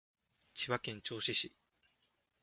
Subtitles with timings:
[0.55, 1.53] 千葉県銚子市